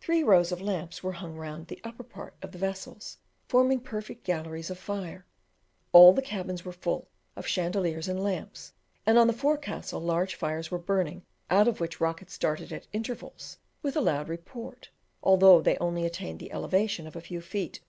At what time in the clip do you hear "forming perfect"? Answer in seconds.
3.46-4.24